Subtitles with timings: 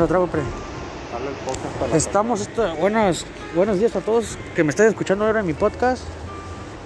[0.00, 0.40] Me lo traigo, pre.
[1.92, 6.04] Estamos, esto- buenos, buenos días a todos que me estén escuchando ahora en mi podcast.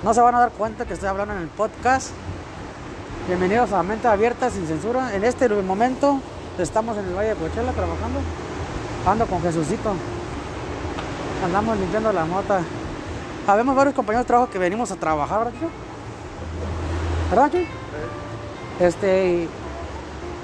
[0.03, 2.09] No se van a dar cuenta que estoy hablando en el podcast.
[3.29, 5.15] Bienvenidos a Mente Abierta sin censura.
[5.15, 6.19] En este momento
[6.59, 8.19] estamos en el Valle de Coachella trabajando.
[9.07, 9.93] Ando con Jesucito.
[11.45, 12.63] Andamos limpiando la mota.
[13.47, 15.69] Habemos varios compañeros de trabajo que venimos a trabajar, ¿verdad?
[17.31, 17.69] ¿Verdad, Chi?
[18.81, 19.49] Este, y-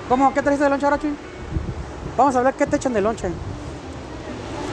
[0.08, 0.32] ¿cómo?
[0.32, 1.12] ¿Qué trajiste de lonche ahora, Chi?
[2.20, 3.30] Vamos a hablar qué te echan de lonche.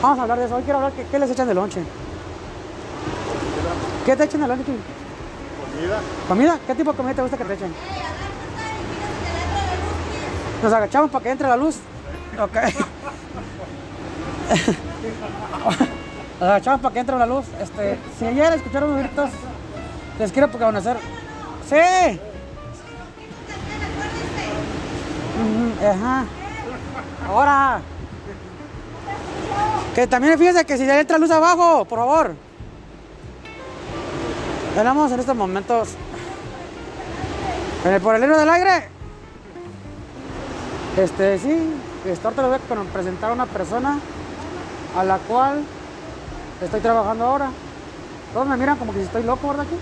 [0.02, 0.58] Vamos a hablar de eso.
[0.58, 1.82] Hoy quiero hablar que, qué les echan de lonche.
[4.06, 4.66] ¿Qué te echan de lonche?
[4.66, 6.00] Comida.
[6.28, 6.60] ¿Comida?
[6.68, 7.74] ¿Qué tipo de comida te gusta que te echen?
[10.62, 11.78] Nos agachamos para que entre la luz.
[12.38, 12.54] Ok.
[16.42, 17.46] Nos agachamos para que entre la luz.
[17.62, 19.30] Este, si ayer escucharon unos gritos,
[20.20, 20.98] les quiero conocer.
[21.70, 22.20] Sí.
[25.40, 26.26] Ujú, Ajá.
[27.26, 27.82] Ahora.
[29.96, 32.36] Que también fíjese que si ya entra luz abajo, por favor.
[34.76, 35.90] Tenemos en estos momentos
[37.84, 38.90] en el por el libro del aire.
[40.98, 41.74] Este, sí,
[42.06, 44.00] este, ahorita les voy a presentar a una persona
[44.98, 45.64] a la cual
[46.62, 47.50] estoy trabajando ahora.
[48.34, 49.66] Todos me miran como que si estoy loco, ¿verdad?
[49.66, 49.76] Aquí?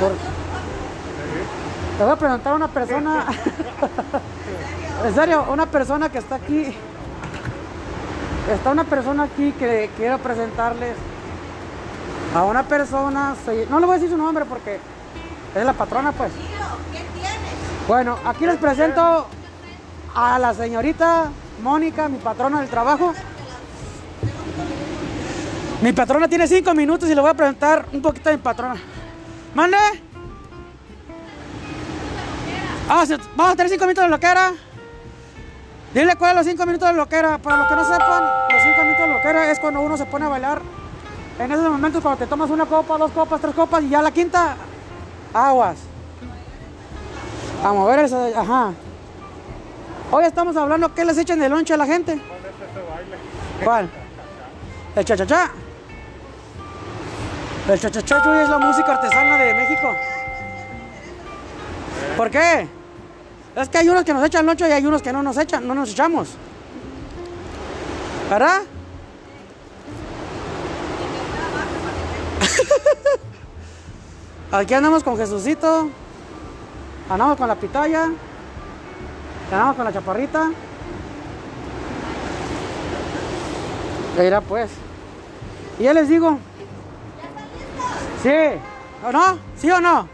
[0.00, 0.10] Por...
[0.10, 3.26] Les voy a presentar a una persona.
[5.02, 6.74] en serio, una persona que está aquí.
[8.52, 10.96] Está una persona aquí que quiero presentarles
[12.34, 13.34] a una persona,
[13.70, 14.78] no le voy a decir su nombre porque
[15.54, 16.30] es la patrona pues.
[17.88, 19.26] Bueno, aquí les presento
[20.14, 21.30] a la señorita
[21.62, 23.14] Mónica, mi patrona del trabajo.
[25.80, 28.76] Mi patrona tiene cinco minutos y le voy a presentar un poquito a mi patrona.
[29.54, 29.76] ¿Mande?
[32.88, 33.04] Ah,
[33.36, 34.52] vamos a tener cinco minutos de loquera.
[35.94, 37.38] Dile cuáles son los cinco minutos de loquera.
[37.38, 40.26] Para los que no sepan, los cinco minutos de loquera es cuando uno se pone
[40.26, 40.60] a bailar
[41.38, 44.10] en esos momentos cuando te tomas una copa, dos copas, tres copas y ya la
[44.10, 44.56] quinta,
[45.32, 45.76] aguas.
[47.64, 48.72] A mover de- ajá.
[50.10, 52.20] Hoy estamos hablando qué les echan de lonche a la gente.
[53.64, 53.88] ¿Cuál?
[54.94, 55.50] El cha-cha-cha.
[57.68, 59.88] El cha-cha-cha Chuy, es la música artesana de México.
[62.16, 62.68] ¿Por qué?
[63.56, 65.66] Es que hay unos que nos echan lonche y hay unos que no nos echan,
[65.66, 66.30] no nos echamos.
[68.28, 68.62] ¿Verdad?
[74.52, 75.88] Aquí andamos con Jesucito.
[77.08, 78.10] Andamos con la pitaya.
[79.52, 80.50] Andamos con la chaparrita.
[84.18, 84.70] Mira pues.
[85.78, 86.38] Y ya les digo.
[88.22, 88.30] Sí.
[89.06, 89.38] ¿O no?
[89.56, 90.08] ¿Sí o no?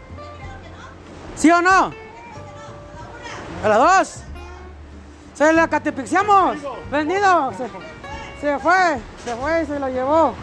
[1.35, 2.00] ¿Sí o no?
[3.63, 4.23] A las dos.
[5.35, 6.57] Se la catepixiamos.
[6.91, 7.51] Vendido.
[7.53, 7.67] Se,
[8.41, 8.97] se fue.
[9.23, 10.33] Se fue y se lo llevó.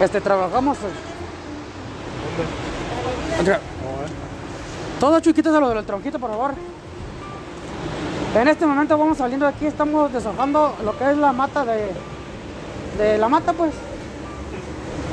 [0.00, 0.78] Este, trabajamos.
[3.40, 3.60] Oiga,
[4.98, 6.54] Todo chiquitos a lo del tronquito, por favor.
[8.34, 11.92] En este momento vamos saliendo de aquí, estamos deshojando lo que es la mata de,
[12.98, 13.72] de la mata, pues.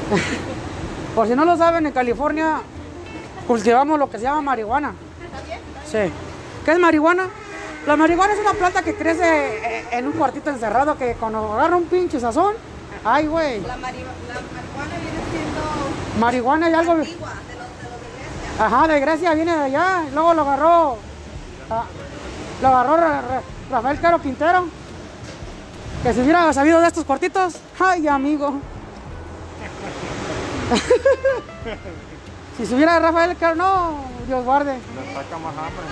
[1.15, 2.61] por si no lo saben, en California
[3.51, 4.93] cultivamos lo que se llama marihuana.
[5.85, 5.97] Sí.
[6.63, 7.27] ¿Qué es marihuana?
[7.85, 9.25] La marihuana es una planta que crece
[9.79, 12.53] eh, en un cuartito encerrado que cuando agarra un pinche sazón,
[13.03, 13.59] ay, güey.
[13.61, 15.61] La, mari- la marihuana viene siendo
[16.19, 16.91] Marihuana y algo.
[16.93, 18.65] antigua de los, de los de Grecia.
[18.65, 20.03] Ajá, de Grecia viene de allá.
[20.13, 20.97] Luego lo agarró.
[21.69, 21.83] ah,
[22.61, 24.65] lo agarró Ra- Ra- Rafael Caro Quintero.
[26.03, 27.55] Que si hubiera sabido de estos cuartitos.
[27.79, 28.53] Ay, amigo.
[32.57, 33.95] si subiera Rafael Caro, no,
[34.27, 34.73] Dios guarde.
[34.73, 35.85] Le saca más hambre.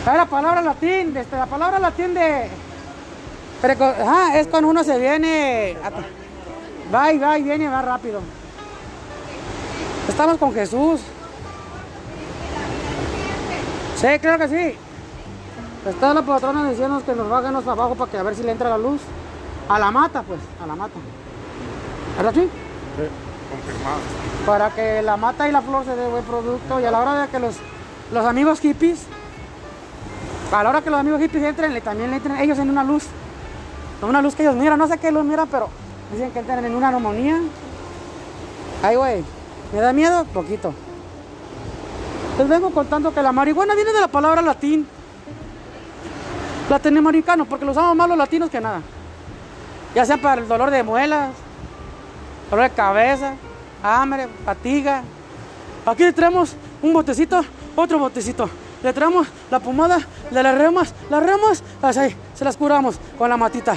[0.00, 2.48] Es la palabra latín, este, la palabra latín de.
[3.62, 5.76] Ajá, es cuando uno se viene.
[6.94, 8.20] Va y va y viene más rápido.
[10.08, 11.00] Estamos con Jesús.
[13.96, 14.78] Sí, claro que sí.
[15.88, 18.70] Está la patrona diciendo que nos bajemos abajo para que a ver si le entra
[18.70, 19.00] la luz.
[19.68, 20.94] A la mata, pues, a la mata.
[22.16, 22.42] ¿Verdad, sí?
[22.42, 23.08] Sí,
[24.46, 27.22] para que la mata y la flor se dé buen producto y a la hora
[27.22, 27.56] de que los,
[28.12, 29.06] los amigos hippies,
[30.52, 33.04] a la hora que los amigos hippies entren, también le entren ellos en una luz,
[34.02, 35.68] una luz que ellos miran, no sé qué luz miran, pero
[36.12, 37.40] dicen que entran en una armonía.
[38.82, 39.24] Ay, güey,
[39.72, 40.24] ¿me da miedo?
[40.26, 40.72] Poquito.
[42.38, 44.86] Les vengo contando que la marihuana viene de la palabra latín.
[46.68, 48.82] Latinoamericano, porque lo usamos más los latinos que nada.
[49.94, 51.30] Ya sea para el dolor de muelas,
[52.50, 53.34] dolor de cabeza,
[53.86, 55.02] hambre, fatiga.
[55.84, 57.44] Aquí tenemos un botecito,
[57.76, 58.48] otro botecito.
[58.82, 59.98] le traemos la pomada
[60.30, 63.76] de las remas, las remas, así, se las curamos con la matita.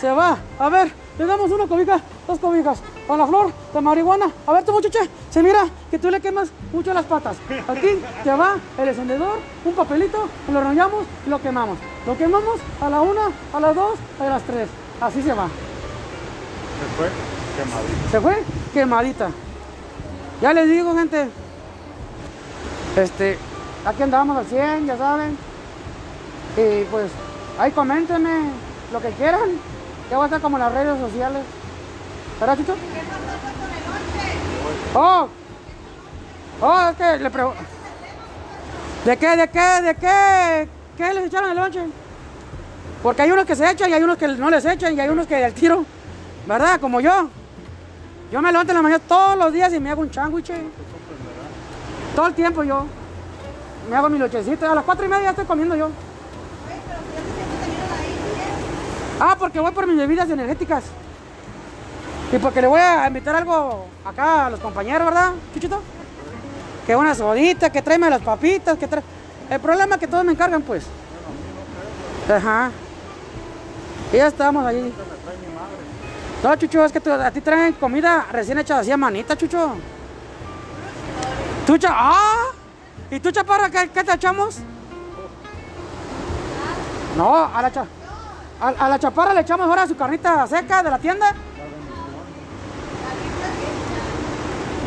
[0.00, 4.30] Se va, a ver, le damos una cobija, dos cobijas, con la flor de marihuana.
[4.46, 5.00] A ver, tu muchacha,
[5.30, 7.36] se mira que tú le quemas mucho las patas.
[7.66, 11.78] Aquí te va el encendedor, un papelito, lo enrollamos y lo quemamos.
[12.06, 14.68] Lo quemamos a la una, a las dos, a las tres.
[15.00, 15.48] Así se va.
[18.10, 19.30] Se fue quemadita.
[20.40, 21.28] Ya les digo, gente.
[22.96, 23.38] Este,
[23.84, 25.36] aquí andamos al 100, ya saben.
[26.56, 27.10] Y pues,
[27.58, 28.50] ahí coméntenme
[28.92, 29.50] lo que quieran.
[30.10, 31.42] Ya va a estar como en las redes sociales.
[32.40, 32.76] ¿Verdad, Chucho?
[34.94, 35.28] Oh,
[36.60, 37.60] oh, es que le pregunto.
[39.04, 40.68] ¿De qué, de qué, de qué?
[40.96, 41.80] ¿Qué les echaron el lonche?
[43.02, 45.08] Porque hay unos que se echan y hay unos que no les echan y hay
[45.08, 45.84] unos que al tiro,
[46.46, 46.80] ¿verdad?
[46.80, 47.30] Como yo.
[48.30, 50.52] Yo me levanto en la mañana todos los días y me hago un sándwich.
[52.14, 52.86] Todo el tiempo yo.
[53.88, 54.70] Me hago mi lochecito.
[54.70, 55.90] A las cuatro y media ya estoy comiendo yo.
[59.20, 60.84] Ah, porque voy por mis bebidas energéticas.
[62.30, 65.80] Y porque le voy a invitar algo acá a los compañeros, ¿verdad, Chuchito?
[66.86, 69.02] Que una sodita, que tráeme las papitas, que trae...
[69.48, 70.84] El problema es que todos me encargan, pues.
[72.30, 72.70] Ajá.
[74.12, 74.92] Y ya estamos allí.
[76.42, 79.74] No, Chucho, es que a ti traen comida recién hecha así a manita, Chucho.
[81.66, 82.46] ¿Tú, cha- ¡Ah!
[83.10, 84.58] ¿Y tú, chaparra, qué, qué te echamos?
[87.16, 87.86] No, a la, cha-
[88.60, 91.34] a, la chaparra le echamos ahora su carnita seca de la tienda.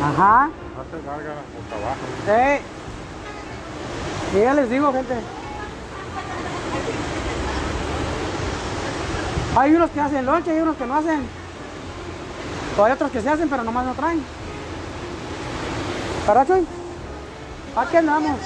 [0.02, 0.50] Ajá.
[1.70, 2.00] Abajo.
[2.28, 2.60] Eh.
[4.34, 5.14] Y ya les digo, gente.
[9.56, 11.41] Hay unos que hacen lonche, hay unos que no hacen.
[12.78, 14.22] O hay otros que se hacen, pero nomás no traen.
[16.26, 16.66] ¿Verdad, Chuy?
[17.76, 18.38] Aquí andamos.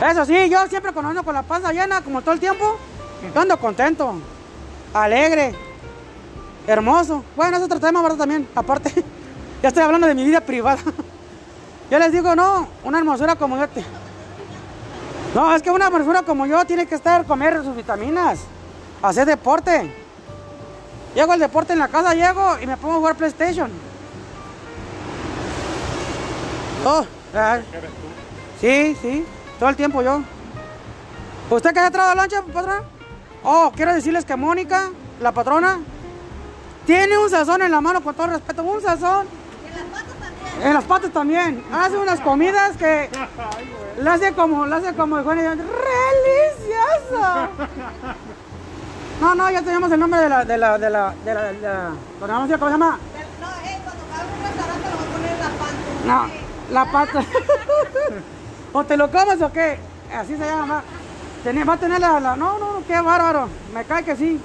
[0.00, 2.78] Eso sí, yo siempre cuando ando con la panza llena, como todo el tiempo,
[3.34, 4.14] yo ando contento,
[4.94, 5.54] alegre,
[6.66, 7.24] hermoso.
[7.36, 8.18] Bueno, es otro tema, ¿verdad?
[8.18, 9.04] También, aparte.
[9.60, 10.78] Ya estoy hablando de mi vida privada.
[11.90, 13.66] Yo les digo, no, una hermosura como yo.
[15.34, 18.38] No, es que una hermosura como yo tiene que estar, comer sus vitaminas,
[19.02, 19.92] hacer deporte.
[21.14, 23.70] Llego al deporte en la casa, llego y me pongo a jugar PlayStation.
[26.84, 27.58] Oh, ah,
[28.60, 29.26] ¿Qué sí, sí,
[29.58, 30.22] todo el tiempo yo.
[31.50, 32.82] ¿Usted que ha entrado a la lancha, patrona?
[33.42, 34.90] Oh, quiero decirles que Mónica,
[35.20, 35.80] la patrona,
[36.86, 39.26] tiene un sazón en la mano, con todo respeto, un sazón.
[40.62, 41.62] En las patas también.
[41.72, 43.08] Hace unas comidas que
[43.98, 45.48] la hace como, la hace como ¡Delicioso!
[49.20, 51.60] No, no, ya tenemos el nombre de la, de la, de la, de la, de
[51.60, 52.58] la, ¿cómo se llama?
[52.58, 52.98] ¿cómo se llama?
[53.40, 56.06] No, eh, cuando a un restaurante lo voy a poner la panza.
[56.06, 57.24] No, la pata.
[58.72, 59.78] ¿O te lo comes o qué?
[60.14, 60.82] Así se llama.
[61.42, 63.48] Tenía- va a tener la, la- No, no, no, qué bárbaro.
[63.74, 64.40] Me cae que sí.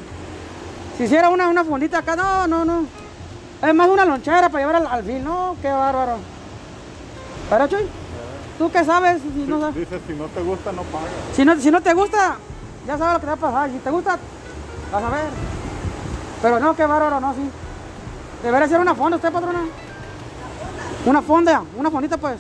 [0.98, 2.86] Si hiciera una, una fundita acá, no, no, no.
[3.62, 5.24] Es más una lonchera para llevar al, al fin.
[5.24, 6.18] No, qué bárbaro.
[7.50, 7.88] ¿Para Chuy?
[8.58, 9.22] ¿Tú qué sabes?
[9.22, 9.75] Si no, sabes?
[9.75, 11.10] Dice, si no te gusta, no pagas.
[11.36, 12.38] Si no, si no te gusta,
[12.88, 13.70] ya sabes lo que te va a pasar.
[13.70, 14.18] Si te gusta,
[14.94, 15.30] vas a ver.
[16.42, 17.50] Pero no, qué bárbaro, no, sí.
[18.44, 19.62] Debería ser una fonda usted, patrona.
[21.06, 22.38] Una fonda, una fondita, pues.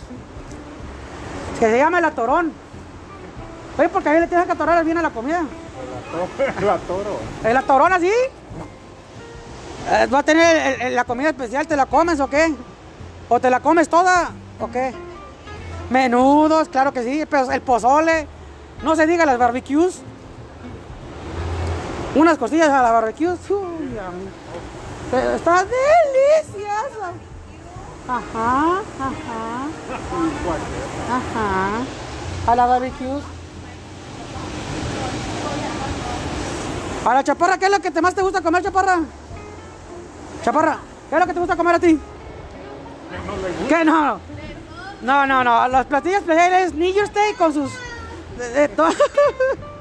[1.59, 2.51] Que se llama el atorón.
[3.77, 5.43] Oye, porque ahí le tienes que atorar bien a la comida.
[6.61, 7.19] La toro.
[7.43, 8.11] El atorón así.
[9.89, 12.53] Eh, va a tener el- el- la comida especial, ¿te la comes o qué?
[13.29, 14.93] ¿O te la comes toda o qué?
[15.89, 18.27] Menudos, claro que sí, pero el pozole,
[18.83, 20.01] no se diga las barbecues.
[22.15, 23.35] Unas costillas a la barbecue,
[25.11, 27.11] pero está deliciosa.
[28.07, 29.67] Ajá, ajá,
[31.09, 32.51] ajá.
[32.51, 33.19] A la barbecue.
[37.05, 38.99] A la chaparra, ¿qué es lo que te más te gusta comer, chaparra?
[40.43, 40.77] Chaparra,
[41.09, 41.99] ¿qué es lo que te gusta comer a ti?
[43.67, 44.19] ¿Qué no?
[45.01, 45.67] No, no, no.
[45.67, 47.71] Los platillos especiales New Day con sus.
[48.37, 48.69] de- de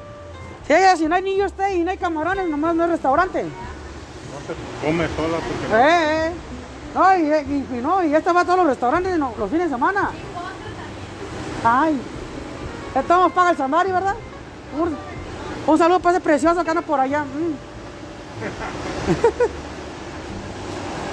[0.67, 3.43] Sí, si no hay Year's Day y no hay camarones, nomás no hay restaurante.
[3.43, 3.51] No
[4.47, 6.33] te comes sola porque Eh, eh.
[6.95, 9.67] No, y, y- y no, y esta va a todos los restaurantes no, los fines
[9.71, 10.11] de semana.
[11.65, 12.01] Ay.
[12.95, 14.15] Esto nos paga el Samari, ¿verdad?
[14.79, 14.97] Un,
[15.67, 17.25] un saludo para ese precioso que anda por allá.
[17.25, 17.55] Mm.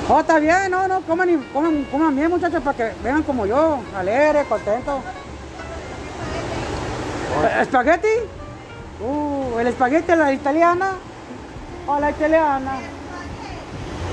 [0.11, 3.45] oh, está bien, no, no, coman, y, coman, coman bien, muchachos, para que vengan como
[3.45, 4.99] yo, alegre, contento.
[7.43, 8.07] Eh, ¿Espagueti?
[9.01, 10.93] Uh, el espagueti a la italiana.
[11.87, 12.79] O la italiana.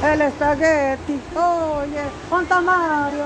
[0.05, 3.25] El espagueti, oye, con Mario.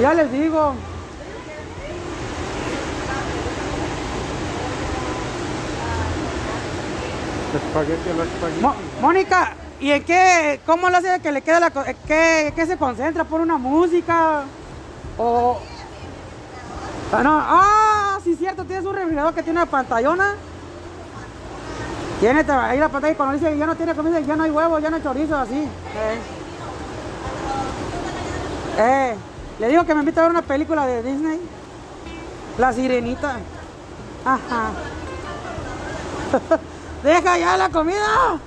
[0.00, 0.74] Ya les digo.
[7.54, 8.60] Espagueti a la espagueti.
[8.60, 12.52] Mo- Mónica, ¿y en qué, cómo lo hace que le queda la, co- eh, qué,
[12.56, 13.24] qué se concentra?
[13.24, 14.42] ¿Por una música?
[15.18, 15.58] O...
[17.12, 17.93] Ah, no, ah,
[18.24, 20.34] sí cierto, tienes un refrigerador que tiene una pantallona.
[22.20, 24.50] Tiene ahí la pantalla y cuando dice que ya no tiene comida, ya no hay
[24.50, 25.62] huevo, ya no hay chorizo, así.
[25.62, 26.18] Eh.
[28.78, 29.14] Eh,
[29.60, 31.40] le digo que me invita a ver una película de Disney.
[32.56, 33.36] La sirenita.
[34.24, 34.70] Ajá.
[37.02, 38.38] Deja ya la comida.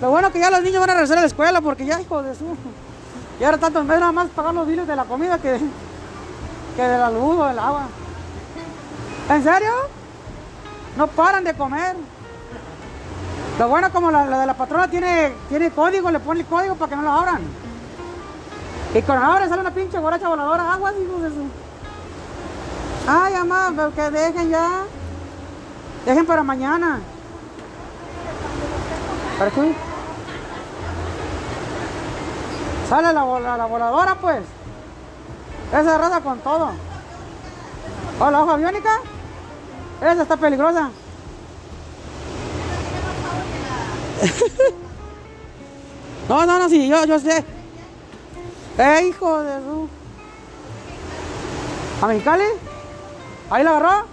[0.00, 2.22] Lo bueno que ya los niños van a regresar a la escuela porque ya, hijo
[2.22, 2.56] de su.
[3.38, 5.58] Y ahora tanto en vez nada más pagar los biles de la comida que,
[6.76, 7.88] que de la luz o del agua.
[9.30, 9.70] ¿En serio?
[10.96, 11.96] No paran de comer.
[13.58, 16.74] Lo bueno como la, la de la patrona tiene, tiene código, le pone el código
[16.74, 17.40] para que no lo abran.
[18.94, 21.44] Y con ahora sale una pinche borracha voladora, aguas, hijos de su.
[23.06, 24.68] Ay, mamá, pero que dejen ya.
[26.06, 26.98] Dejen para mañana.
[29.38, 29.74] ¿Para qué?
[32.88, 34.40] Sale la, vola- la voladora, pues.
[35.72, 36.70] Esa raza con todo.
[38.18, 38.90] Hola, hoja biónica.
[40.00, 40.90] Esa está peligrosa.
[46.28, 47.44] no, no, no, sí, yo, yo sé.
[48.78, 49.88] ¡Eh, hijo de su!
[52.02, 52.44] ¿A Mexicali?
[53.50, 54.06] ¿Ahí la agarró?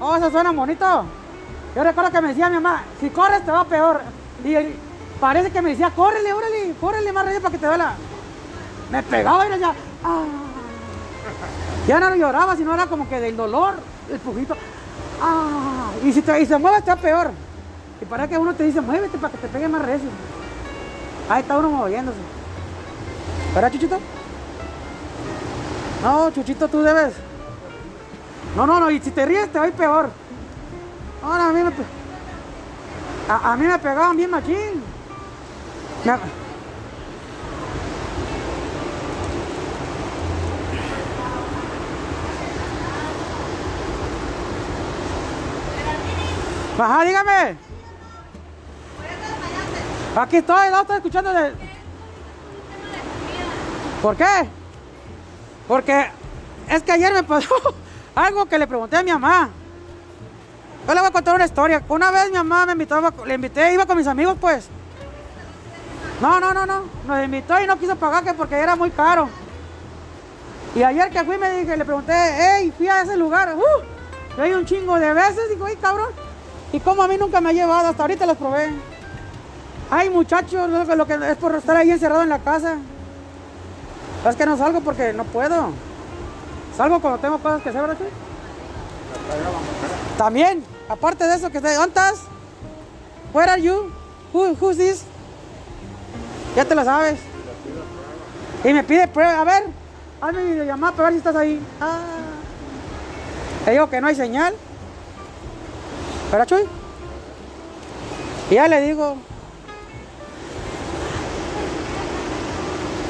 [0.00, 1.04] Oh, eso suena bonito.
[1.74, 4.02] Yo recuerdo que me decía mi mamá, si corres te va peor.
[4.44, 4.54] Y
[5.18, 7.94] parece que me decía, córrele, órale, córrele más rápido para que te duela.
[8.90, 10.24] Me pegaba y decía, ah.
[11.88, 13.74] Ya no lloraba, sino era como que del dolor,
[14.10, 14.56] el pujito.
[15.20, 15.90] Ah.
[16.04, 17.30] Y si te, y se mueve está peor.
[18.00, 20.08] Y para que uno te dice, muévete para que te pegue más recio.
[21.28, 22.18] Ahí está uno moviéndose.
[23.54, 23.98] ¿Verdad, Chuchito?
[26.02, 27.14] No, Chuchito, tú debes.
[28.56, 30.10] No, no, no, y si te ríes te va peor.
[31.22, 31.72] Ahora a mí me
[33.28, 34.82] a, mí me pegaban bien machín.
[46.78, 47.56] Ajá, dígame.
[50.16, 51.52] Aquí estoy, no estoy escuchando de...
[54.00, 54.48] ¿Por qué?
[55.68, 56.10] Porque
[56.68, 57.54] es que ayer me pasó
[58.14, 59.50] algo que le pregunté a mi mamá.
[60.86, 61.82] Yo le voy a contar una historia.
[61.88, 64.68] Una vez mi mamá me invitó, le invité, iba con mis amigos pues.
[66.20, 66.84] No, no, no, no.
[67.06, 69.28] Nos invitó y no quiso pagar que porque era muy caro.
[70.74, 73.54] Y ayer que fui me dije, le pregunté, hey, fui a ese lugar.
[73.54, 76.08] Uh, yo ido un chingo de veces, digo, ay cabrón.
[76.72, 78.70] Y como a mí nunca me ha llevado, hasta ahorita los probé.
[79.90, 82.78] Ay muchachos, lo que, es por estar ahí encerrado en la casa.
[84.26, 85.72] Es que no salgo porque no puedo.
[86.76, 87.96] Salgo cuando tengo cosas que hacer, ¿verdad?
[90.16, 92.22] También, aparte de eso, que te, ¿dónde estás?
[93.34, 93.92] Where are you?
[94.32, 95.04] Who, who's this?
[96.56, 97.18] Ya te lo sabes.
[98.64, 99.64] Y me pide prueba, a ver,
[100.20, 101.60] hazme videollamada para ver si estás ahí.
[101.80, 102.00] Ah.
[103.66, 104.54] Le digo que no hay señal.
[106.32, 106.62] ¿Verdad, Chuy?
[108.50, 109.16] Y ya le digo.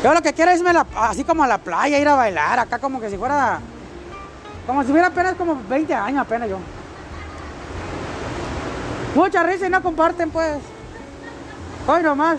[0.03, 2.79] Yo lo que quiero es irme así como a la playa, ir a bailar, acá
[2.81, 3.61] como que si fuera.
[4.67, 6.59] Como si hubiera apenas como 20 años apenas yo.
[9.15, 10.59] Mucha risa y no comparten pues.
[11.87, 12.39] Hoy nomás.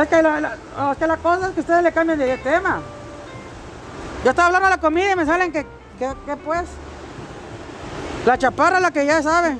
[0.00, 2.80] Es que la, la- es que la cosa es que ustedes le cambian de tema.
[4.22, 5.66] Yo estaba hablando de la comida y me salen que,
[5.98, 6.64] que pues.
[8.26, 9.56] La chaparra la que ya sabe.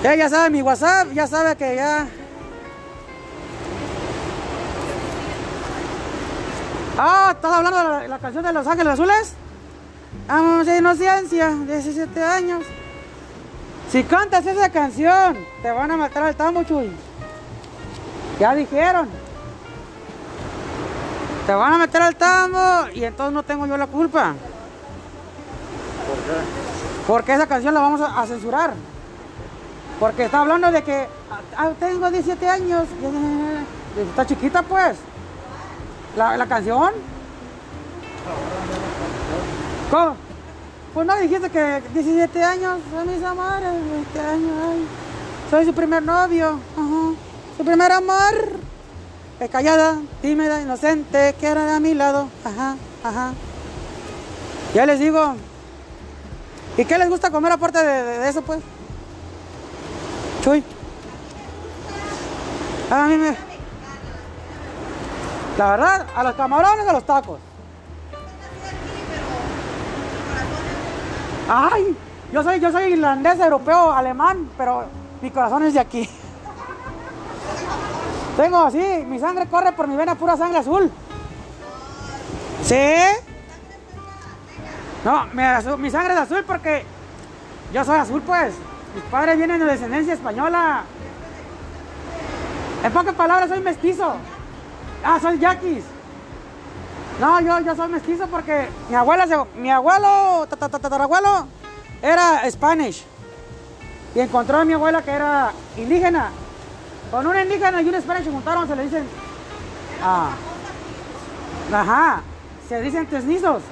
[0.00, 2.06] Ella ya sabe mi WhatsApp, ya sabe que ya.
[6.96, 9.34] Ah, ¿estás hablando de la, canción de Los Ángeles Azules?
[10.26, 12.64] Vamos de inocencia, 17 años.
[13.90, 16.90] Si cantas esa canción, te van a matar al tambo, Chuy.
[18.38, 19.08] Ya dijeron.
[21.46, 24.34] Te van a meter al tambo y entonces no tengo yo la culpa.
[27.06, 28.74] Porque esa canción la vamos a, censurar.
[29.98, 31.08] Porque está hablando de que
[31.56, 32.84] ah, tengo 17 años.
[34.10, 34.96] Está chiquita pues.
[36.16, 36.92] La, canción.
[39.90, 40.16] ¿Cómo?
[40.94, 44.88] Pues no dijiste que 17 años, son mis amores, 20 años.
[45.50, 46.58] Soy su primer novio.
[47.56, 48.60] Su primer amor.
[49.40, 53.32] Es callada, tímida, inocente, que era a mi lado, ajá, ajá.
[54.74, 55.34] Ya les digo,
[56.80, 58.58] ¿Y qué les gusta comer aparte de, de- eso, pues?
[60.42, 60.64] Chuy.
[62.90, 63.36] A mí me...
[65.58, 67.38] La verdad, a los camarones, a los tacos.
[71.50, 71.94] Ay,
[72.32, 74.84] yo soy, yo soy irlandés, europeo, alemán, pero
[75.20, 76.08] mi corazón es de aquí.
[78.38, 80.90] Tengo así, mi sangre corre por mi vena pura sangre azul.
[82.64, 82.74] ¿Sí?
[85.04, 85.26] No,
[85.78, 86.84] mi, sangre es azul porque
[87.72, 88.54] yo soy azul, pues.
[88.94, 90.82] Mis padres vienen de descendencia española.
[92.82, 94.14] En pocas palabras, soy mestizo.
[95.04, 95.84] Ah, soy yaquis.
[97.20, 99.26] No, yo, yo soy mestizo porque mi abuela,
[99.56, 101.46] mi abuelo, ta- ta- ta- tatarabuelo,
[102.02, 103.04] era Spanish.
[104.14, 106.30] Y encontró a mi abuela que era indígena.
[107.10, 109.04] Con una indígena y un Spanish se juntaron, se le dicen.
[110.02, 110.30] Ah.
[111.72, 112.20] Ajá.
[112.68, 113.62] Se dicen tesnizos.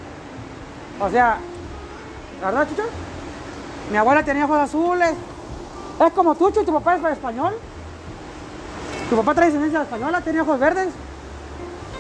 [1.01, 1.39] O sea,
[2.41, 2.85] ¿verdad, Chucho?
[3.91, 5.15] Mi abuela tenía ojos azules.
[6.05, 7.55] Es como tú, Chucho, tu papá es español.
[9.09, 10.89] Tu papá trae descendencia española, tiene ojos verdes.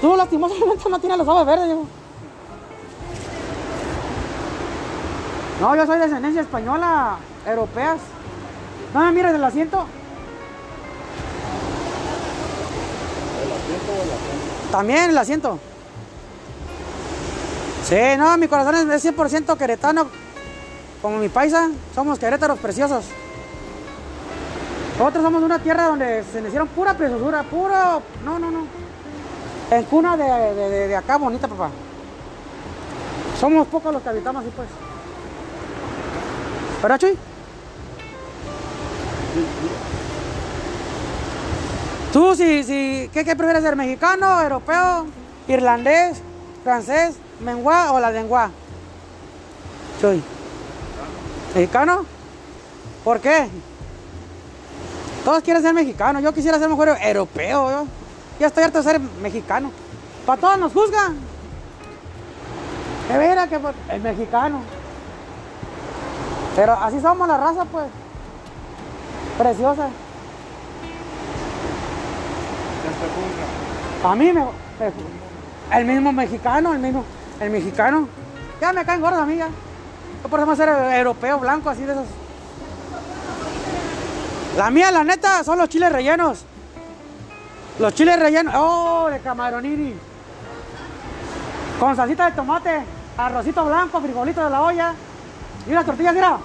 [0.00, 1.86] Tú lastimosamente no tienes los ojos verdes, hijo.
[5.60, 7.98] No, yo soy de descendencia española, europeas.
[8.94, 9.86] No me mires del asiento.
[14.70, 15.58] También el asiento.
[17.88, 20.08] Sí, no, mi corazón es es 100% queretano.
[21.00, 23.04] Como mi paisa, somos querétaros preciosos.
[24.98, 28.02] Nosotros somos una tierra donde se le pura preciosura, puro.
[28.24, 28.66] No, no, no.
[29.70, 31.70] En cuna de, de- de- acá, bonita, papá.
[33.40, 34.68] Somos pocos los que habitamos así, pues.
[36.82, 37.16] ¿Verdad, Chuy?
[42.12, 43.76] Tú, si, si, ¿qué, qué prefieres ser?
[43.76, 45.06] ¿Mexicano, europeo,
[45.46, 46.20] irlandés,
[46.64, 48.50] francés, menguá o la lengua?
[50.00, 50.22] Chuy.
[51.54, 52.04] ¿Mexicano?
[53.04, 53.48] ¿Por qué?
[55.24, 56.22] Todos quieren ser mexicanos.
[56.22, 57.70] Yo quisiera ser mejor europeo.
[57.70, 57.86] Yo
[58.40, 59.70] ya estoy harto de ser mexicano.
[60.26, 61.16] Para todos nos juzgan.
[63.08, 63.58] De veras que
[63.90, 64.60] el mexicano.
[66.54, 67.86] Pero así somos la raza, pues.
[69.38, 69.88] Preciosa.
[74.04, 77.04] A mí me, me- el mismo mexicano, el mismo,
[77.40, 78.08] el mexicano.
[78.60, 79.48] Ya me caen gordos a mí ya.
[80.22, 82.06] Yo por eso ser europeo, blanco, así de esos.
[84.56, 86.44] La mía, la neta, son los chiles rellenos.
[87.78, 88.54] Los chiles rellenos.
[88.56, 89.94] Oh, de camaronini.
[91.78, 92.82] Con salsita de tomate,
[93.16, 94.94] arrocito blanco, frijolito de la olla.
[95.66, 96.38] Y unas tortillas, mira.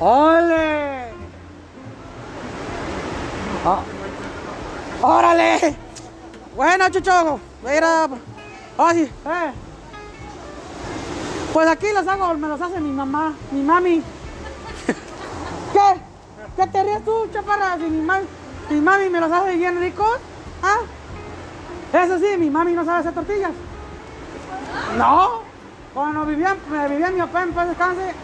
[0.00, 1.12] ¡Ole!
[3.64, 3.80] Ah.
[5.02, 5.76] ¡Órale!
[6.56, 8.08] Bueno, Chucho, mira.
[8.78, 9.52] Ah, sí, eh.
[11.52, 14.02] Pues aquí los hago, me los hace mi mamá, mi mami.
[15.72, 16.00] ¿Qué?
[16.56, 17.76] ¿Qué te ríes tú, chaparra?
[17.76, 18.26] Si mi mami,
[18.70, 20.18] mi mami me los hace bien ricos.
[20.62, 20.78] ¿Ah?
[21.92, 23.52] Eso sí, mi mami no sabe hacer tortillas.
[24.96, 25.42] No.
[25.92, 28.14] Cuando vivía, me vivía mi papá en paz descanse,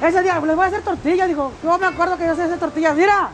[0.00, 1.28] ese día les voy a hacer tortillas.
[1.28, 2.96] Digo, yo me acuerdo que yo sé hacer tortillas.
[2.96, 3.28] Mira,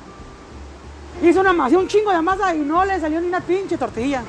[1.22, 4.22] hizo una masa, un chingo de masa y no le salió ni una pinche tortilla.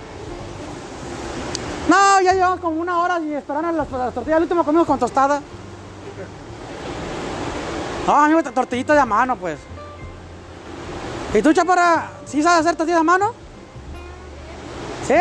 [1.89, 4.37] No, ya llevamos como una hora y esperando las, las tortillas.
[4.37, 5.41] El último comimos con tostada.
[8.05, 9.59] No, a mí me gusta tortillita de a mano, pues.
[11.33, 13.33] ¿Y tú, chaparra, sí sabes hacer tortillas a mano?
[15.05, 15.15] ¿Sí?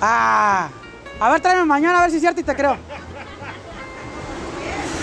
[0.00, 0.68] Ah,
[1.20, 2.76] a ver, tráeme mañana a ver si es cierto y te creo.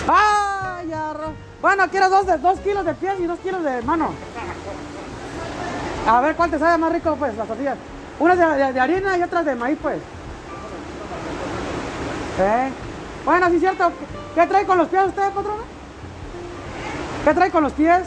[0.08, 1.12] ¡Ah, ya!
[1.12, 4.10] ro- Bueno, quiero dos, dos kilos de pies y dos kilos de mano.
[6.06, 7.76] A ver cuál te sabe más rico, pues, las tortillas.
[8.18, 9.98] Unas de, harina y otras de maíz, pues.
[12.38, 12.70] ¿Eh?
[13.24, 13.92] Bueno, sí es cierto.
[14.34, 15.62] ¿Qué trae con los pies usted, patrona?
[17.24, 18.02] ¿Qué trae con los pies?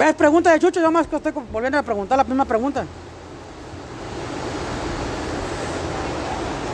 [0.00, 2.84] Es pregunta de Chucho, yo más que estoy volviendo a preguntar la misma pregunta.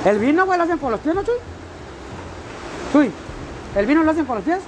[0.05, 1.35] ¿El vino, güey, lo hacen con los pies, no, Chuy?
[2.93, 3.13] Chuy,
[3.77, 4.61] ¿el vino lo hacen con los pies?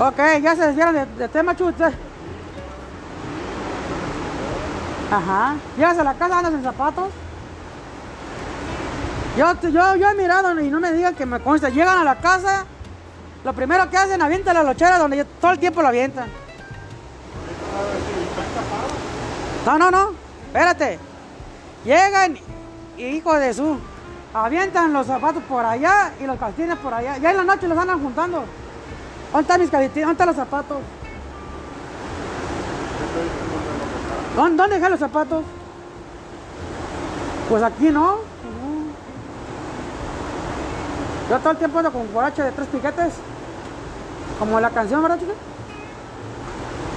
[0.00, 1.74] Ok, ya se desviaron de, de tema, Chuy.
[5.10, 5.54] Ajá.
[5.76, 7.08] Llegas a la casa, andas en zapatos.
[9.36, 11.68] Yo, yo, yo he mirado y no me digan que me consta.
[11.68, 12.64] Llegan a la casa,
[13.44, 16.26] lo primero que hacen, avientan la lochera donde yo- todo el tiempo la avientan.
[19.64, 20.10] No, no, no.
[20.46, 20.98] Espérate.
[21.84, 22.38] Llegan
[22.96, 23.78] y hijo de su.
[24.32, 27.16] Avientan los zapatos por allá y los calcetines por allá.
[27.18, 28.44] Ya en la noche los andan juntando.
[29.32, 30.06] ¿Dónde están mis calcetines?
[30.06, 30.78] ¿Dónde están los zapatos?
[34.36, 35.44] ¿Dónde, dónde dejé los zapatos?
[37.48, 38.18] Pues aquí no.
[41.28, 43.14] Yo todo el tiempo ando con borracho de tres piquetes.
[44.38, 45.32] Como la canción, ¿verdad, chica?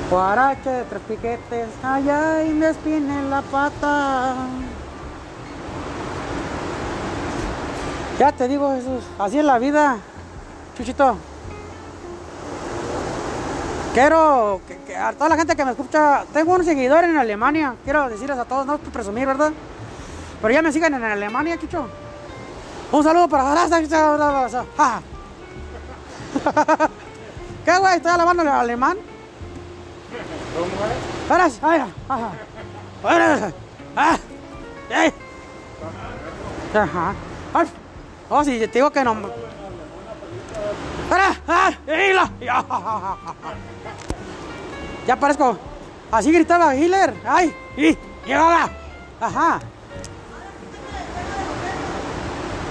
[0.10, 4.34] Guarache de tres piquetes, ay, ay, me espina en la pata.
[8.18, 9.98] Ya te digo, Jesús, así es la vida,
[10.76, 11.16] Chuchito.
[14.00, 17.76] Quiero que, que a toda la gente que me escucha, tengo un seguidor en Alemania,
[17.84, 19.52] quiero decirles a todos, no es por presumir, ¿verdad?
[20.42, 21.86] Pero ya me siguen en Alemania, Chucho.
[22.94, 23.54] Un saludo para...
[27.66, 27.98] ¿Qué, güey?
[27.98, 28.98] ¿Estoy alabando el alemán?
[31.28, 31.60] ¿Cómo es?
[31.62, 32.32] Ay, ajá.
[33.98, 34.18] Ah.
[36.74, 37.14] Ajá.
[37.54, 37.68] Ay,
[38.30, 39.12] Oh, si te digo que no.
[39.12, 39.30] Espera, ah, y la-
[42.42, 42.66] ya.
[45.08, 45.58] Ya parezco.
[46.12, 47.14] Así gritaba Hitler.
[47.26, 48.70] Ay, y, ahora.
[49.20, 49.60] Ajá.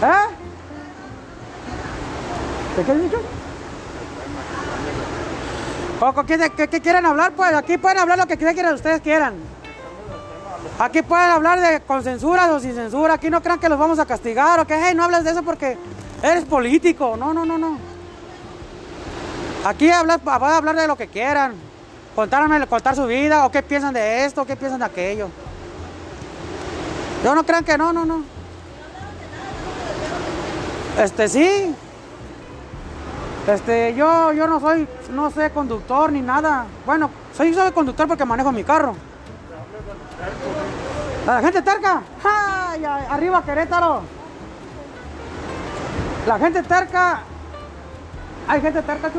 [0.02, 0.34] ¿Eh?
[2.76, 3.20] ¿De qué has dicho?
[5.98, 7.32] Poco, ¿qué, qué, qué quieren hablar?
[7.32, 9.34] Pues aquí pueden hablar lo que quieran, ustedes quieran.
[10.78, 13.14] Aquí pueden hablar de con censura o sin censura.
[13.14, 15.42] Aquí no crean que los vamos a castigar o que hey, no hables de eso
[15.42, 15.76] porque
[16.22, 17.16] eres político.
[17.16, 17.87] No, no, no, no.
[19.68, 21.52] Aquí hablar, a hablar de lo que quieran.
[22.16, 25.28] Contarme, contar su vida o qué piensan de esto, qué piensan de aquello.
[27.22, 28.24] Yo no crean que no, no, no.
[30.98, 31.74] Este sí.
[33.46, 36.64] Este, yo, yo no soy, no sé conductor ni nada.
[36.86, 38.96] Bueno, soy, soy conductor porque manejo mi carro.
[41.26, 42.00] La gente terca.
[42.24, 43.04] ¡Ay, ay!
[43.10, 44.00] Arriba Querétaro.
[46.26, 47.20] La gente terca.
[48.48, 49.18] Hay gente terca, tú.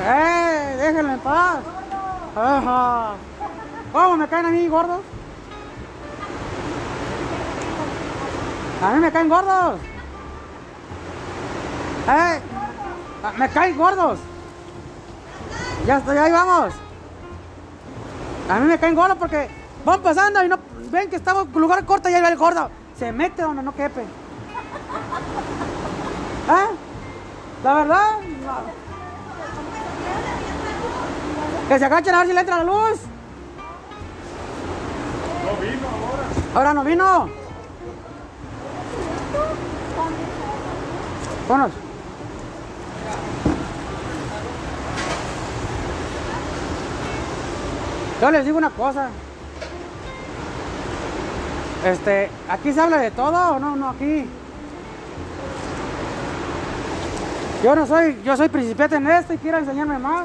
[0.00, 0.76] ¡Eh!
[0.78, 1.58] Déjenlo en paz.
[2.36, 3.14] Ajá.
[3.92, 5.00] ¿Cómo me caen a mí gordos?
[8.82, 9.80] A mí me caen gordos.
[12.08, 12.40] ¡Eh!
[13.36, 14.18] Me caen gordos.
[15.86, 16.74] Ya estoy, ahí vamos.
[18.48, 19.48] A mí me caen gordos porque
[19.84, 20.58] van pasando y no
[20.90, 22.70] ven que estamos en lugar corto y ahí va el gordo.
[22.96, 24.02] Se mete donde no quepe.
[24.02, 24.06] ¿Eh?
[27.64, 28.20] La verdad.
[28.44, 28.77] no.
[31.68, 32.98] Que se agachen a ver si le entra la luz.
[35.44, 36.24] No vino ahora.
[36.54, 37.28] Ahora no vino.
[41.46, 41.72] Vámonos.
[48.20, 49.10] Yo les digo una cosa.
[51.84, 54.26] Este, aquí se habla de todo o no, no aquí.
[57.62, 60.24] Yo no soy, yo soy principiante en esto y quiero enseñarme más.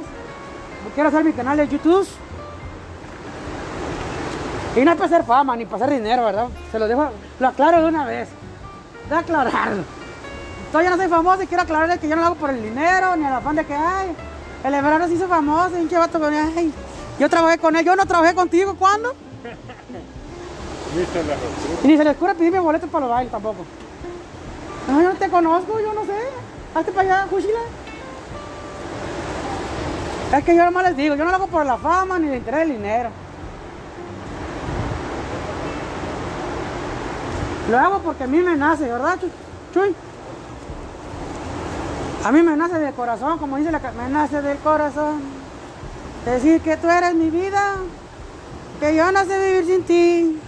[0.94, 2.08] Quiero hacer mi canal de YouTube.
[4.76, 6.48] Y no es para hacer fama ni para hacer dinero, ¿verdad?
[6.72, 8.30] Se lo dejo, lo aclaro de una vez.
[9.10, 9.84] De aclararlo.
[10.72, 13.16] Todavía no soy famoso y quiero aclararle que yo no lo hago por el dinero
[13.16, 14.16] ni el afán de que, ay,
[14.64, 16.74] el Everardo se hizo famoso y vato ay,
[17.20, 19.14] Yo trabajé con él, yo no trabajé contigo, ¿cuándo?
[20.96, 21.80] Ni se le rostro.
[21.84, 23.66] Y ni se les ocurre pedirme boletos para los bailes tampoco.
[24.88, 26.18] No, yo no te conozco, yo no sé.
[26.74, 27.60] Hazte para allá, Juchila.
[30.34, 32.36] Es que yo nomás les digo, yo no lo hago por la fama ni el
[32.38, 33.12] interés del dinero.
[37.70, 39.20] Lo hago porque a mí me nace, ¿verdad,
[39.72, 39.96] Chuy?
[42.26, 45.22] A mí me nace del corazón, como dice la me nace del corazón.
[46.26, 47.76] Decir que tú eres mi vida,
[48.80, 50.42] que yo no sé vivir sin ti.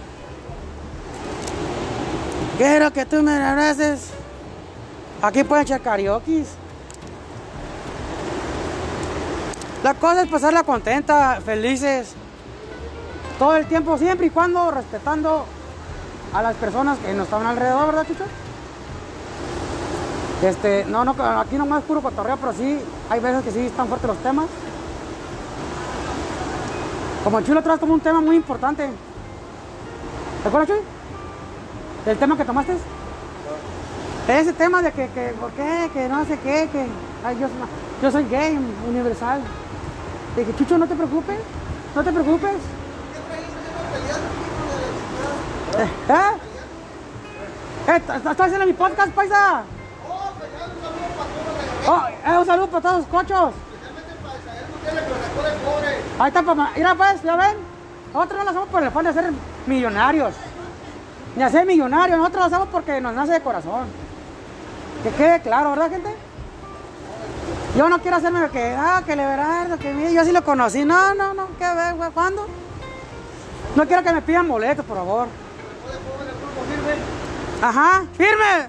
[2.58, 4.10] Quiero que tú me abraces.
[5.22, 6.44] Aquí pueden echar karaoke.
[9.86, 12.12] La cosa es pasarla contenta, felices.
[13.38, 15.46] Todo el tiempo, siempre y cuando respetando
[16.34, 18.24] a las personas que nos están alrededor, ¿verdad, Chucho?
[20.42, 24.08] Este, no, no, aquí nomás puro cotorreo, pero sí, hay veces que sí están fuertes
[24.08, 24.46] los temas.
[27.22, 28.88] Como el Chulo traes como un tema muy importante.
[30.42, 30.84] ¿Te acuerdas, Chuy?
[32.06, 32.76] ¿El tema que tomaste?
[34.26, 35.88] Ese tema de que, que, ¿por qué?
[35.92, 36.86] Que no sé qué, que
[37.24, 37.46] ay, yo,
[38.02, 39.42] yo soy gay, universal.
[40.36, 41.38] Dije, Chucho, no te preocupes,
[41.94, 42.56] no te preocupes.
[45.78, 45.88] ¿Eh?
[47.88, 47.96] ¿Eh?
[47.96, 49.62] ¿Estás haciendo mi podcast, paisa?
[51.88, 53.54] Oh, eh, un saludo para todos los cochos.
[56.18, 56.72] Ahí está, papá.
[56.76, 57.56] Mira, pues, ya ven.
[58.12, 59.32] Nosotros no lo hacemos por el afán de ser
[59.66, 60.34] millonarios.
[61.36, 62.18] Ni hacer millonarios.
[62.18, 63.86] Nosotros lo hacemos porque nos nace de corazón.
[65.02, 66.15] Que quede claro, ¿verdad, gente?
[67.76, 70.84] Yo no quiero hacerme que, ah, que le verás, que mire, yo sí lo conocí.
[70.84, 72.10] No, no, no, ¿qué ver, güey?
[72.10, 72.46] ¿Cuándo?
[73.74, 75.28] No quiero que me pidan boletos, por favor.
[77.60, 78.68] Ajá, firme.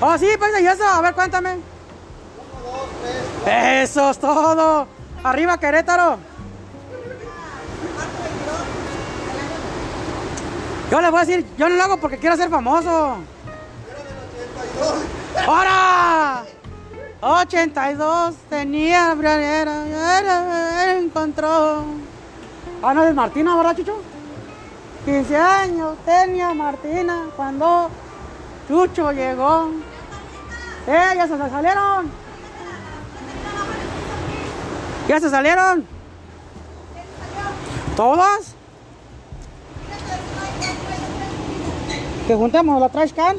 [0.00, 0.12] pues.
[0.12, 0.84] Oh, sí, paisa, ¿y eso?
[0.84, 1.52] A ver, cuéntame.
[1.54, 1.62] Uno,
[2.64, 2.88] dos,
[3.44, 4.88] tres, Eso es todo.
[5.22, 6.18] Arriba, Querétaro.
[10.90, 13.18] Yo les voy a decir, yo no lo hago porque quiero ser famoso.
[15.46, 16.44] ¡Ahora!
[17.20, 21.84] 82 tenía era, era, encontró.
[22.82, 23.96] Ah, no es Martina, ¿verdad, Chucho?
[25.04, 27.90] 15 años tenía Martina cuando
[28.68, 29.70] Chucho llegó.
[30.86, 32.10] ¡Eh, ya se salieron!
[35.08, 35.86] ¿Ya se salieron?
[37.96, 38.47] ¿Todas?
[42.28, 43.36] Que juntemos la trash can.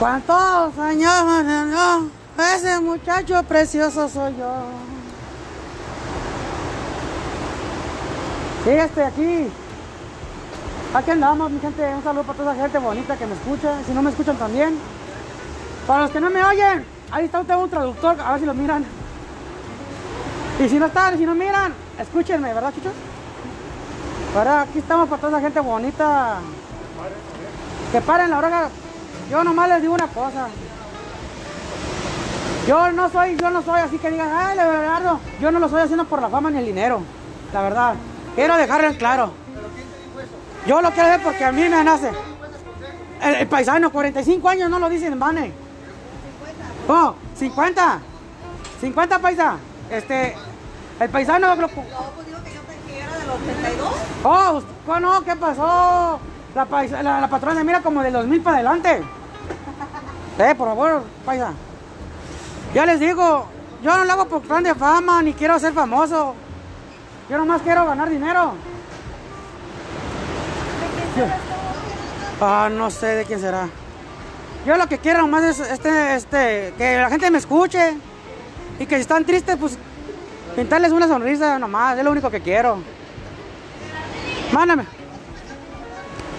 [0.00, 1.24] ¿Cuántos años
[1.68, 2.10] no?
[2.56, 4.52] Ese muchacho precioso soy yo.
[8.64, 9.46] Sí, este aquí.
[10.92, 11.94] Aquí andamos, mi gente.
[11.94, 13.78] Un saludo para toda esa gente bonita que me escucha.
[13.86, 14.76] Si no me escuchan también.
[15.86, 18.54] Para los que no me oyen, ahí está usted un traductor, a ver si lo
[18.54, 18.84] miran.
[20.58, 22.92] Y si no están, si no miran, escúchenme, ¿verdad, chicos?
[24.36, 26.38] Ahora aquí estamos para toda esa gente bonita.
[27.90, 28.68] Que paren la hora.
[29.30, 30.48] Yo nomás les digo una cosa.
[32.68, 35.82] Yo no soy, yo no soy así que digan, ay, Leonardo, yo no lo estoy
[35.82, 37.00] haciendo por la fama ni el dinero.
[37.52, 37.94] La verdad.
[38.34, 39.30] Quiero dejarlo en claro.
[40.66, 42.10] Yo lo quiero hacer porque a mí me nace.
[43.22, 45.52] El, el paisano, 45 años no lo dicen en vane.
[46.88, 48.00] Oh, 50.
[48.80, 49.56] 50 paisa.
[49.90, 50.36] Este,
[51.00, 51.70] el paisano lo-
[53.26, 53.92] No, pues digo que yo pensé que era de los 32.
[54.24, 55.24] Oh, ¿cómo no?
[55.24, 56.20] ¿Qué pasó?
[56.54, 59.02] La, paisa- la, la patrona mira como del 2000 para adelante.
[60.38, 61.52] Eh, por favor, paisa.
[62.74, 63.46] Ya les digo,
[63.82, 66.34] yo no lo hago por plan de fama, ni quiero ser famoso.
[67.30, 68.52] Yo nomás quiero ganar dinero.
[72.38, 73.66] Ah, no sé de quién será.
[74.66, 77.96] Yo lo que quiero nomás es este, este, que la gente me escuche.
[78.78, 79.78] Y que si están tristes, pues
[80.54, 82.76] pintarles una sonrisa nomás, es lo único que quiero.
[84.52, 84.86] Mándame.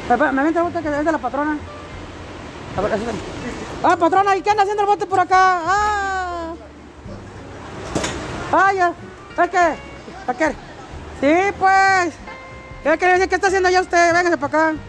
[0.09, 1.57] Me, vente el bote que es de la patrona.
[3.83, 5.61] Ah, patrona, ¿y qué anda haciendo el bote por acá?
[5.65, 6.53] Ah.
[8.51, 8.93] Ah, ya.
[9.43, 9.75] Es que.
[10.25, 10.55] ¿Para qué?
[11.21, 12.13] Sí, pues.
[12.83, 14.13] ¿Qué está haciendo ya usted?
[14.13, 14.79] Véngase para acá.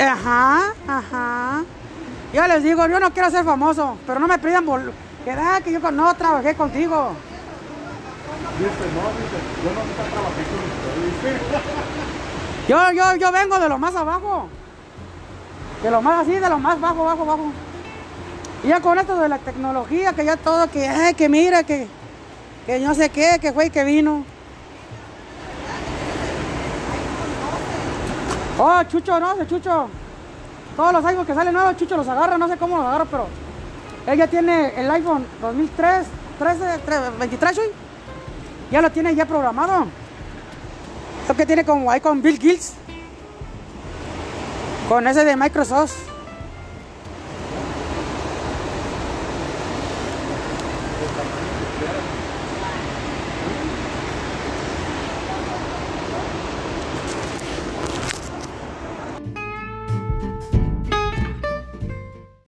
[0.00, 1.64] Ajá, ajá.
[2.32, 4.92] Ya les digo, yo no quiero ser famoso, pero no me pidan bol
[5.24, 7.12] que, ah, que yo no trabajé contigo.
[12.68, 12.92] Yo.
[12.92, 14.48] Yo, yo, vengo de lo más abajo.
[15.82, 17.52] De lo más así, de lo más bajo, bajo, bajo.
[18.64, 21.86] Y ya con esto de la tecnología, que ya todo, que, ay, que mira, que,
[22.64, 24.24] que no sé qué, que fue y que vino.
[28.58, 29.88] Oh, Chucho, no sé, Chucho.
[30.76, 33.28] Todos los iPhones que salen nuevos, Chucho los agarra, no sé cómo los agarra, pero
[34.06, 36.06] ella tiene el iPhone 2003,
[36.38, 37.85] 13, 3, 23 hoy.
[38.70, 39.86] Ya lo tiene ya programado.
[41.28, 42.74] Lo que tiene como ahí con Bill Gates.
[44.88, 46.05] Con ese de Microsoft.